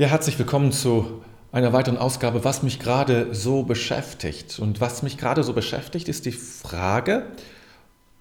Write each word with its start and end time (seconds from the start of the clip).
Ja, 0.00 0.06
herzlich 0.06 0.38
willkommen 0.38 0.72
zu 0.72 1.20
einer 1.52 1.74
weiteren 1.74 1.98
Ausgabe, 1.98 2.42
was 2.42 2.62
mich 2.62 2.78
gerade 2.78 3.34
so 3.34 3.64
beschäftigt. 3.64 4.58
Und 4.58 4.80
was 4.80 5.02
mich 5.02 5.18
gerade 5.18 5.44
so 5.44 5.52
beschäftigt, 5.52 6.08
ist 6.08 6.24
die 6.24 6.32
Frage, 6.32 7.26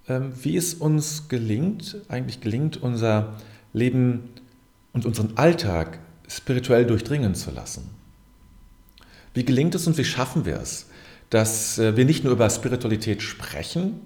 ähm, 0.10 0.34
wie 0.42 0.58
es 0.58 0.74
uns 0.74 1.30
gelingt, 1.30 1.96
eigentlich 2.10 2.42
gelingt, 2.42 2.84
unser 2.84 3.38
Leben 3.72 4.26
und 4.92 5.06
unseren 5.06 5.38
Alltag 5.38 6.00
spirituell 6.28 6.86
durchdringen 6.86 7.34
zu 7.34 7.50
lassen. 7.50 7.90
Wie 9.34 9.46
gelingt 9.46 9.74
es 9.74 9.88
und 9.88 9.98
wie 9.98 10.04
schaffen 10.04 10.44
wir 10.44 10.60
es, 10.60 10.88
dass 11.30 11.80
äh, 11.80 11.96
wir 11.96 12.04
nicht 12.04 12.26
nur 12.26 12.34
über 12.34 12.50
Spiritualität 12.50 13.22
sprechen 13.22 14.02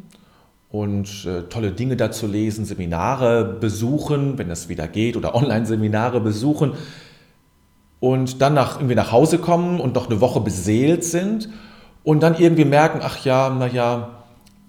und 0.70 1.26
äh, 1.26 1.50
tolle 1.50 1.71
Dinge 1.71 1.98
dazu 1.98 2.28
lesen, 2.28 2.66
Seminare 2.66 3.44
besuchen, 3.60 4.38
wenn 4.38 4.52
es 4.52 4.70
wieder 4.70 4.88
geht, 4.88 5.18
oder 5.18 5.34
Online-Seminare 5.34 6.21
besuchen, 6.21 6.74
und 8.04 8.42
dann 8.42 8.54
nach, 8.54 8.80
irgendwie 8.80 8.96
nach 8.96 9.14
Hause 9.14 9.38
kommen 9.38 9.80
und 9.80 9.96
noch 9.96 10.09
eine 10.09 10.20
Woche 10.20 10.41
beseelt 10.41 11.05
sind 11.05 11.48
und 12.04 12.22
dann 12.22 12.38
irgendwie 12.38 12.66
merken, 12.66 13.00
ach 13.02 13.23
ja, 13.23 13.50
naja, 13.50 14.10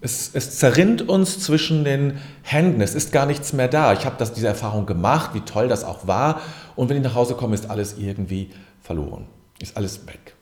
es, 0.00 0.30
es 0.34 0.56
zerrinnt 0.56 1.08
uns 1.08 1.40
zwischen 1.40 1.82
den 1.82 2.20
Händen, 2.42 2.80
es 2.80 2.94
ist 2.94 3.10
gar 3.10 3.26
nichts 3.26 3.52
mehr 3.52 3.66
da. 3.66 3.92
Ich 3.92 4.06
habe 4.06 4.24
diese 4.24 4.46
Erfahrung 4.46 4.86
gemacht, 4.86 5.30
wie 5.34 5.40
toll 5.40 5.66
das 5.66 5.82
auch 5.82 6.06
war 6.06 6.42
und 6.76 6.88
wenn 6.88 6.96
ich 6.96 7.02
nach 7.02 7.16
Hause 7.16 7.34
komme, 7.34 7.56
ist 7.56 7.68
alles 7.68 7.96
irgendwie 7.98 8.50
verloren, 8.80 9.26
ist 9.58 9.76
alles 9.76 10.06
weg. 10.06 10.36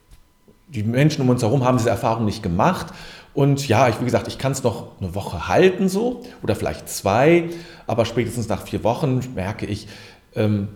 Die 0.69 0.83
Menschen 0.83 1.23
um 1.23 1.31
uns 1.31 1.41
herum 1.41 1.65
haben 1.65 1.79
diese 1.79 1.89
Erfahrung 1.89 2.27
nicht 2.27 2.43
gemacht 2.43 2.89
und 3.33 3.67
ja, 3.69 3.89
ich, 3.89 4.01
wie 4.03 4.05
gesagt, 4.05 4.29
ich 4.29 4.37
kann 4.37 4.53
es 4.53 4.63
noch 4.63 5.01
eine 5.01 5.15
Woche 5.15 5.49
halten 5.49 5.89
so 5.89 6.21
oder 6.43 6.55
vielleicht 6.55 6.91
zwei, 6.91 7.49
aber 7.87 8.05
spätestens 8.05 8.51
nach 8.51 8.67
vier 8.67 8.85
Wochen 8.85 9.23
merke 9.35 9.65
ich, 9.65 9.89
ähm, 10.35 10.69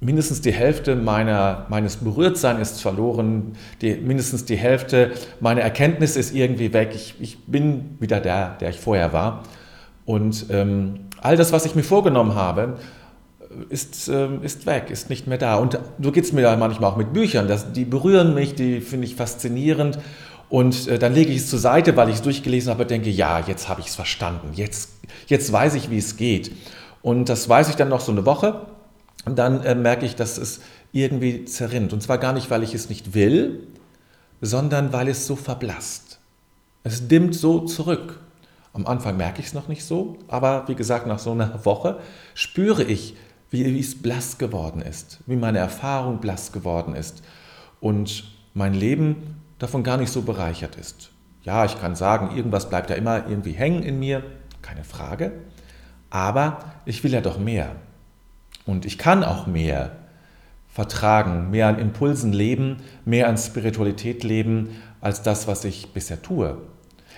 mindestens 0.00 0.40
die 0.40 0.52
Hälfte 0.52 0.96
meiner, 0.96 1.66
meines 1.68 1.96
Berührtseins 1.96 2.72
ist 2.72 2.80
verloren, 2.80 3.52
die, 3.82 3.94
mindestens 3.96 4.46
die 4.46 4.56
Hälfte 4.56 5.12
meiner 5.40 5.60
Erkenntnis 5.60 6.16
ist 6.16 6.34
irgendwie 6.34 6.72
weg. 6.72 6.92
Ich, 6.94 7.14
ich 7.20 7.44
bin 7.44 7.96
wieder 8.00 8.20
der, 8.20 8.56
der 8.60 8.70
ich 8.70 8.80
vorher 8.80 9.12
war. 9.12 9.44
Und 10.06 10.46
ähm, 10.50 11.00
all 11.20 11.36
das, 11.36 11.52
was 11.52 11.66
ich 11.66 11.74
mir 11.74 11.82
vorgenommen 11.82 12.34
habe, 12.34 12.78
ist, 13.68 14.08
ähm, 14.08 14.42
ist 14.42 14.64
weg, 14.64 14.90
ist 14.90 15.10
nicht 15.10 15.26
mehr 15.26 15.38
da. 15.38 15.56
Und 15.56 15.78
so 16.00 16.12
geht 16.12 16.24
es 16.24 16.32
mir 16.32 16.56
manchmal 16.56 16.90
auch 16.90 16.96
mit 16.96 17.12
Büchern. 17.12 17.48
Das, 17.48 17.72
die 17.72 17.84
berühren 17.84 18.34
mich, 18.34 18.54
die 18.54 18.80
finde 18.80 19.06
ich 19.06 19.16
faszinierend. 19.16 19.98
Und 20.48 20.88
äh, 20.88 20.98
dann 20.98 21.14
lege 21.14 21.30
ich 21.30 21.38
es 21.38 21.50
zur 21.50 21.58
Seite, 21.58 21.96
weil 21.96 22.08
ich 22.08 22.16
es 22.16 22.22
durchgelesen 22.22 22.72
habe 22.72 22.86
denke, 22.86 23.10
ja, 23.10 23.40
jetzt 23.40 23.68
habe 23.68 23.80
ich 23.80 23.88
es 23.88 23.94
verstanden. 23.94 24.50
Jetzt, 24.54 24.90
jetzt 25.26 25.52
weiß 25.52 25.74
ich, 25.74 25.90
wie 25.90 25.98
es 25.98 26.16
geht. 26.16 26.52
Und 27.02 27.28
das 27.28 27.48
weiß 27.48 27.68
ich 27.68 27.76
dann 27.76 27.88
noch 27.88 28.00
so 28.00 28.12
eine 28.12 28.24
Woche. 28.24 28.62
Dann 29.24 29.62
äh, 29.62 29.74
merke 29.74 30.06
ich, 30.06 30.16
dass 30.16 30.38
es 30.38 30.60
irgendwie 30.92 31.44
zerrinnt. 31.44 31.92
Und 31.92 32.02
zwar 32.02 32.18
gar 32.18 32.32
nicht, 32.32 32.50
weil 32.50 32.62
ich 32.62 32.74
es 32.74 32.88
nicht 32.88 33.14
will, 33.14 33.66
sondern 34.40 34.92
weil 34.92 35.08
es 35.08 35.26
so 35.26 35.36
verblasst. 35.36 36.18
Es 36.82 37.08
dimmt 37.08 37.34
so 37.34 37.60
zurück. 37.60 38.20
Am 38.72 38.86
Anfang 38.86 39.16
merke 39.16 39.40
ich 39.40 39.48
es 39.48 39.54
noch 39.54 39.68
nicht 39.68 39.84
so, 39.84 40.16
aber 40.28 40.66
wie 40.68 40.74
gesagt, 40.74 41.06
nach 41.06 41.18
so 41.18 41.32
einer 41.32 41.64
Woche 41.64 41.98
spüre 42.34 42.84
ich, 42.84 43.16
wie, 43.50 43.64
wie 43.64 43.80
es 43.80 44.00
blass 44.00 44.38
geworden 44.38 44.80
ist, 44.80 45.18
wie 45.26 45.36
meine 45.36 45.58
Erfahrung 45.58 46.20
blass 46.20 46.52
geworden 46.52 46.94
ist 46.94 47.22
und 47.80 48.24
mein 48.54 48.74
Leben 48.74 49.40
davon 49.58 49.82
gar 49.82 49.96
nicht 49.96 50.12
so 50.12 50.22
bereichert 50.22 50.76
ist. 50.76 51.10
Ja, 51.42 51.64
ich 51.64 51.80
kann 51.80 51.96
sagen, 51.96 52.36
irgendwas 52.36 52.68
bleibt 52.68 52.90
ja 52.90 52.96
immer 52.96 53.28
irgendwie 53.28 53.52
hängen 53.52 53.82
in 53.82 53.98
mir, 53.98 54.22
keine 54.62 54.84
Frage, 54.84 55.32
aber 56.10 56.60
ich 56.84 57.02
will 57.02 57.12
ja 57.12 57.20
doch 57.20 57.38
mehr. 57.38 57.74
Und 58.70 58.86
ich 58.86 58.98
kann 58.98 59.24
auch 59.24 59.46
mehr 59.46 59.92
vertragen, 60.72 61.50
mehr 61.50 61.66
an 61.66 61.78
Impulsen 61.78 62.32
leben, 62.32 62.76
mehr 63.04 63.28
an 63.28 63.36
Spiritualität 63.36 64.22
leben, 64.22 64.70
als 65.00 65.22
das, 65.22 65.48
was 65.48 65.64
ich 65.64 65.92
bisher 65.92 66.22
tue. 66.22 66.56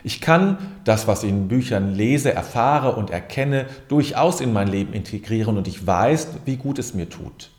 Ich 0.04 0.20
kann 0.20 0.58
das, 0.84 1.06
was 1.06 1.22
ich 1.22 1.30
in 1.30 1.48
Büchern 1.48 1.94
lese, 1.94 2.32
erfahre 2.32 2.96
und 2.96 3.10
erkenne, 3.10 3.66
durchaus 3.88 4.40
in 4.40 4.52
mein 4.52 4.68
Leben 4.68 4.92
integrieren 4.94 5.56
und 5.56 5.68
ich 5.68 5.86
weiß, 5.86 6.28
wie 6.44 6.56
gut 6.56 6.78
es 6.78 6.94
mir 6.94 7.08
tut. 7.08 7.50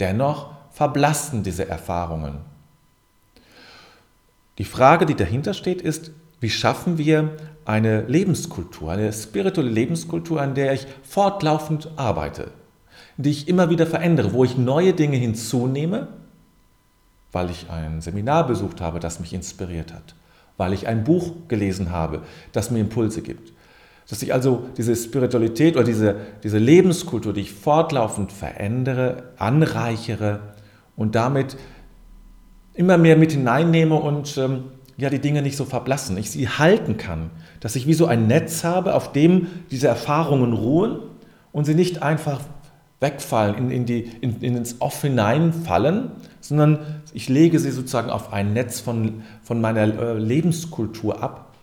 Dennoch 0.00 0.50
verblassen 0.72 1.42
diese 1.42 1.68
Erfahrungen. 1.68 2.38
Die 4.58 4.64
Frage, 4.64 5.06
die 5.06 5.14
dahinter 5.14 5.54
steht, 5.54 5.82
ist, 5.82 6.10
wie 6.40 6.50
schaffen 6.50 6.98
wir 6.98 7.36
eine 7.64 8.02
Lebenskultur, 8.02 8.90
eine 8.90 9.12
spirituelle 9.12 9.70
Lebenskultur, 9.70 10.40
an 10.40 10.54
der 10.54 10.72
ich 10.72 10.86
fortlaufend 11.02 11.90
arbeite, 11.96 12.50
die 13.16 13.30
ich 13.30 13.48
immer 13.48 13.70
wieder 13.70 13.86
verändere, 13.86 14.32
wo 14.32 14.44
ich 14.44 14.56
neue 14.56 14.92
Dinge 14.92 15.16
hinzunehme, 15.16 16.08
weil 17.32 17.50
ich 17.50 17.68
ein 17.70 18.00
Seminar 18.00 18.46
besucht 18.46 18.80
habe, 18.80 19.00
das 19.00 19.20
mich 19.20 19.32
inspiriert 19.32 19.92
hat, 19.92 20.14
weil 20.56 20.72
ich 20.72 20.86
ein 20.86 21.04
Buch 21.04 21.32
gelesen 21.48 21.90
habe, 21.90 22.22
das 22.52 22.70
mir 22.70 22.80
Impulse 22.80 23.22
gibt. 23.22 23.52
Dass 24.08 24.22
ich 24.22 24.32
also 24.32 24.66
diese 24.76 24.96
Spiritualität 24.96 25.76
oder 25.76 25.84
diese, 25.84 26.16
diese 26.42 26.58
Lebenskultur, 26.58 27.34
die 27.34 27.42
ich 27.42 27.52
fortlaufend 27.52 28.32
verändere, 28.32 29.24
anreichere 29.36 30.40
und 30.96 31.14
damit 31.14 31.58
immer 32.72 32.96
mehr 32.96 33.16
mit 33.16 33.32
hineinnehme 33.32 33.96
und 33.96 34.38
ähm, 34.38 34.64
ja, 34.96 35.10
die 35.10 35.20
Dinge 35.20 35.42
nicht 35.42 35.56
so 35.56 35.64
verblassen, 35.64 36.16
ich 36.16 36.30
sie 36.30 36.48
halten 36.48 36.96
kann, 36.96 37.30
dass 37.60 37.76
ich 37.76 37.86
wie 37.86 37.94
so 37.94 38.06
ein 38.06 38.26
Netz 38.26 38.64
habe, 38.64 38.94
auf 38.94 39.12
dem 39.12 39.46
diese 39.70 39.88
Erfahrungen 39.88 40.52
ruhen 40.52 41.00
und 41.52 41.66
sie 41.66 41.74
nicht 41.74 42.02
einfach 42.02 42.40
wegfallen, 43.00 43.56
in, 43.56 43.70
in, 43.70 43.86
die, 43.86 44.10
in, 44.20 44.40
in 44.40 44.56
ins 44.56 44.80
Off 44.80 45.02
hineinfallen, 45.02 46.10
sondern 46.40 46.78
ich 47.12 47.28
lege 47.28 47.58
sie 47.58 47.70
sozusagen 47.70 48.10
auf 48.10 48.32
ein 48.32 48.52
Netz 48.52 48.80
von, 48.80 49.22
von 49.42 49.60
meiner 49.60 49.82
äh, 49.82 50.18
Lebenskultur 50.18 51.22
ab 51.22 51.54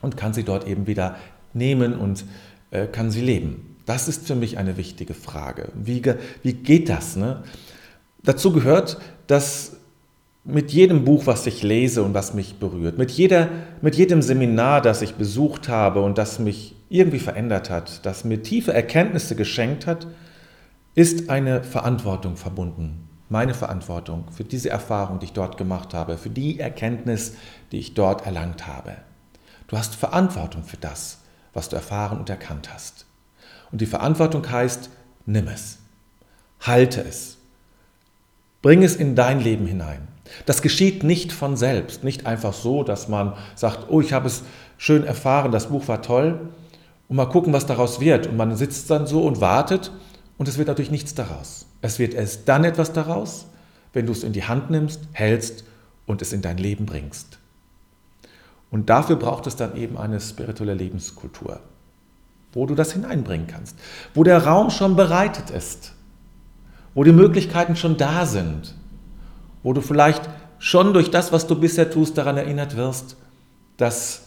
und 0.00 0.16
kann 0.16 0.32
sie 0.32 0.44
dort 0.44 0.66
eben 0.66 0.86
wieder 0.86 1.16
nehmen 1.52 1.94
und 1.94 2.24
äh, 2.70 2.86
kann 2.86 3.10
sie 3.10 3.20
leben. 3.20 3.76
Das 3.84 4.08
ist 4.08 4.26
für 4.26 4.34
mich 4.34 4.56
eine 4.56 4.76
wichtige 4.76 5.14
Frage. 5.14 5.68
Wie, 5.74 6.02
wie 6.42 6.52
geht 6.52 6.88
das? 6.88 7.16
Ne? 7.16 7.42
Dazu 8.22 8.52
gehört, 8.52 8.98
dass 9.26 9.76
mit 10.44 10.72
jedem 10.72 11.04
Buch, 11.04 11.26
was 11.26 11.46
ich 11.46 11.62
lese 11.62 12.02
und 12.02 12.14
was 12.14 12.32
mich 12.32 12.54
berührt, 12.54 12.96
mit, 12.98 13.10
jeder, 13.10 13.48
mit 13.82 13.96
jedem 13.96 14.22
Seminar, 14.22 14.80
das 14.80 15.02
ich 15.02 15.14
besucht 15.14 15.68
habe 15.68 16.02
und 16.02 16.16
das 16.18 16.38
mich 16.38 16.74
irgendwie 16.88 17.18
verändert 17.18 17.68
hat, 17.68 18.06
das 18.06 18.24
mir 18.24 18.42
tiefe 18.42 18.72
Erkenntnisse 18.72 19.36
geschenkt 19.36 19.86
hat, 19.86 20.06
ist 20.94 21.30
eine 21.30 21.62
Verantwortung 21.62 22.36
verbunden. 22.36 23.08
Meine 23.28 23.54
Verantwortung 23.54 24.24
für 24.32 24.44
diese 24.44 24.70
Erfahrung, 24.70 25.20
die 25.20 25.26
ich 25.26 25.32
dort 25.32 25.56
gemacht 25.56 25.94
habe, 25.94 26.18
für 26.18 26.30
die 26.30 26.58
Erkenntnis, 26.58 27.34
die 27.70 27.78
ich 27.78 27.94
dort 27.94 28.26
erlangt 28.26 28.66
habe. 28.66 28.96
Du 29.68 29.78
hast 29.78 29.94
Verantwortung 29.94 30.64
für 30.64 30.78
das, 30.78 31.18
was 31.52 31.68
du 31.68 31.76
erfahren 31.76 32.18
und 32.18 32.28
erkannt 32.28 32.72
hast. 32.74 33.06
Und 33.70 33.80
die 33.80 33.86
Verantwortung 33.86 34.50
heißt, 34.50 34.90
nimm 35.26 35.46
es, 35.46 35.78
halte 36.60 37.02
es, 37.02 37.38
bring 38.62 38.82
es 38.82 38.96
in 38.96 39.14
dein 39.14 39.40
Leben 39.40 39.66
hinein. 39.66 40.08
Das 40.46 40.60
geschieht 40.60 41.04
nicht 41.04 41.32
von 41.32 41.56
selbst, 41.56 42.02
nicht 42.02 42.26
einfach 42.26 42.52
so, 42.52 42.82
dass 42.82 43.08
man 43.08 43.34
sagt, 43.54 43.86
oh, 43.90 44.00
ich 44.00 44.12
habe 44.12 44.26
es 44.26 44.42
schön 44.76 45.04
erfahren, 45.04 45.52
das 45.52 45.68
Buch 45.68 45.86
war 45.86 46.02
toll 46.02 46.50
und 47.08 47.16
mal 47.16 47.26
gucken, 47.26 47.52
was 47.52 47.66
daraus 47.66 48.00
wird. 48.00 48.26
Und 48.26 48.36
man 48.36 48.56
sitzt 48.56 48.90
dann 48.90 49.06
so 49.06 49.22
und 49.22 49.40
wartet 49.40 49.92
und 50.40 50.48
es 50.48 50.56
wird 50.56 50.68
natürlich 50.68 50.90
nichts 50.90 51.12
daraus. 51.12 51.66
Es 51.82 51.98
wird 51.98 52.14
erst 52.14 52.48
dann 52.48 52.64
etwas 52.64 52.94
daraus, 52.94 53.44
wenn 53.92 54.06
du 54.06 54.12
es 54.12 54.24
in 54.24 54.32
die 54.32 54.44
Hand 54.44 54.70
nimmst, 54.70 55.02
hältst 55.12 55.64
und 56.06 56.22
es 56.22 56.32
in 56.32 56.40
dein 56.40 56.56
Leben 56.56 56.86
bringst. 56.86 57.36
Und 58.70 58.88
dafür 58.88 59.16
braucht 59.16 59.46
es 59.46 59.56
dann 59.56 59.76
eben 59.76 59.98
eine 59.98 60.18
spirituelle 60.18 60.72
Lebenskultur, 60.72 61.60
wo 62.54 62.64
du 62.64 62.74
das 62.74 62.92
hineinbringen 62.94 63.48
kannst, 63.48 63.76
wo 64.14 64.24
der 64.24 64.46
Raum 64.46 64.70
schon 64.70 64.96
bereitet 64.96 65.50
ist, 65.50 65.92
wo 66.94 67.04
die 67.04 67.12
Möglichkeiten 67.12 67.76
schon 67.76 67.98
da 67.98 68.24
sind, 68.24 68.74
wo 69.62 69.74
du 69.74 69.82
vielleicht 69.82 70.22
schon 70.58 70.94
durch 70.94 71.10
das, 71.10 71.32
was 71.32 71.48
du 71.48 71.60
bisher 71.60 71.90
tust, 71.90 72.16
daran 72.16 72.38
erinnert 72.38 72.76
wirst, 72.76 73.18
dass, 73.76 74.22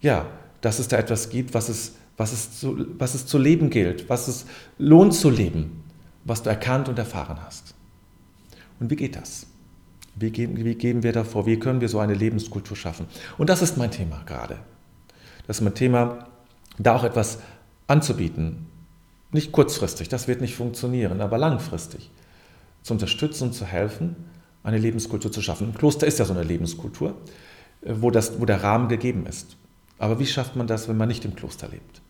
ja, 0.00 0.26
dass 0.62 0.80
es 0.80 0.88
da 0.88 0.96
etwas 0.96 1.30
gibt, 1.30 1.54
was 1.54 1.68
es 1.68 1.92
was 2.18 2.32
es, 2.32 2.58
zu, 2.58 2.86
was 2.98 3.14
es 3.14 3.26
zu 3.26 3.38
leben 3.38 3.70
gilt, 3.70 4.08
was 4.10 4.28
es 4.28 4.44
lohnt 4.76 5.14
zu 5.14 5.30
leben, 5.30 5.84
was 6.24 6.42
du 6.42 6.50
erkannt 6.50 6.88
und 6.88 6.98
erfahren 6.98 7.38
hast. 7.42 7.74
Und 8.80 8.90
wie 8.90 8.96
geht 8.96 9.16
das? 9.16 9.46
Wie 10.16 10.30
gehen, 10.30 10.56
wie 10.64 10.74
gehen 10.74 11.04
wir 11.04 11.12
davor? 11.12 11.46
Wie 11.46 11.58
können 11.58 11.80
wir 11.80 11.88
so 11.88 12.00
eine 12.00 12.14
Lebenskultur 12.14 12.76
schaffen? 12.76 13.06
Und 13.38 13.48
das 13.48 13.62
ist 13.62 13.78
mein 13.78 13.92
Thema 13.92 14.22
gerade. 14.26 14.58
Das 15.46 15.58
ist 15.58 15.62
mein 15.62 15.74
Thema, 15.74 16.26
da 16.76 16.96
auch 16.96 17.04
etwas 17.04 17.38
anzubieten. 17.86 18.66
Nicht 19.30 19.52
kurzfristig, 19.52 20.08
das 20.08 20.26
wird 20.26 20.40
nicht 20.40 20.56
funktionieren, 20.56 21.20
aber 21.20 21.38
langfristig. 21.38 22.10
Zu 22.82 22.94
unterstützen 22.94 23.44
und 23.44 23.52
zu 23.52 23.64
helfen, 23.64 24.16
eine 24.64 24.78
Lebenskultur 24.78 25.30
zu 25.30 25.40
schaffen. 25.40 25.68
Ein 25.68 25.74
Kloster 25.74 26.06
ist 26.06 26.18
ja 26.18 26.24
so 26.24 26.32
eine 26.32 26.42
Lebenskultur, 26.42 27.14
wo, 27.82 28.10
das, 28.10 28.40
wo 28.40 28.44
der 28.44 28.62
Rahmen 28.64 28.88
gegeben 28.88 29.26
ist. 29.26 29.56
Aber 29.98 30.18
wie 30.18 30.26
schafft 30.26 30.56
man 30.56 30.66
das, 30.66 30.88
wenn 30.88 30.96
man 30.96 31.08
nicht 31.08 31.24
im 31.24 31.36
Kloster 31.36 31.68
lebt? 31.68 32.00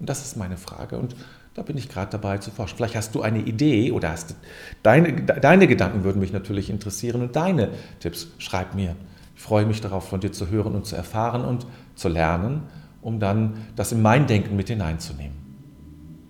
Und 0.00 0.08
das 0.08 0.24
ist 0.24 0.36
meine 0.36 0.56
Frage. 0.56 0.98
Und 0.98 1.14
Da 1.54 1.62
bin 1.62 1.76
ich 1.76 1.88
gerade 1.88 2.10
dabei 2.10 2.38
zu 2.38 2.50
forschen. 2.50 2.76
Vielleicht 2.76 2.96
hast 2.96 3.14
du 3.14 3.22
eine 3.22 3.38
Idee 3.38 3.92
oder 3.92 4.10
hast 4.10 4.34
deine, 4.82 5.22
deine 5.22 5.68
Gedanken 5.68 6.02
würden 6.02 6.20
mich 6.20 6.32
natürlich 6.32 6.68
interessieren 6.68 7.22
und 7.22 7.36
deine 7.36 7.70
Tipps. 8.00 8.28
Schreib 8.38 8.74
mir. 8.74 8.96
Ich 9.36 9.42
freue 9.42 9.64
mich 9.64 9.80
darauf, 9.80 10.08
von 10.08 10.20
dir 10.20 10.32
zu 10.32 10.48
hören 10.50 10.74
und 10.74 10.84
zu 10.84 10.96
erfahren 10.96 11.44
und 11.44 11.66
zu 11.94 12.08
lernen, 12.08 12.64
um 13.02 13.20
dann 13.20 13.66
das 13.76 13.92
in 13.92 14.02
mein 14.02 14.26
Denken 14.26 14.56
mit 14.56 14.68
hineinzunehmen. 14.68 15.36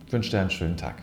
Ich 0.06 0.12
wünsche 0.12 0.30
dir 0.30 0.40
einen 0.40 0.50
schönen 0.50 0.76
Tag. 0.76 1.02